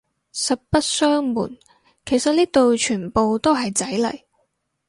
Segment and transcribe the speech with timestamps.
[0.33, 1.59] 實不相暪，
[2.07, 4.21] 其實呢度全部都係仔嚟